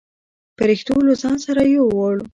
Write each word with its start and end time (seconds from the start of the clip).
پرښتو 0.57 0.95
له 1.07 1.13
ځان 1.21 1.37
سره 1.45 1.61
يووړ. 1.75 2.15